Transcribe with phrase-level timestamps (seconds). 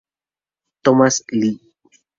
[0.83, 1.61] Thomas Lee.